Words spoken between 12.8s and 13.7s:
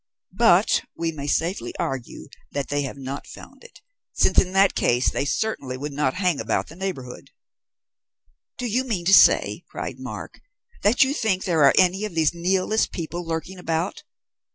people lurking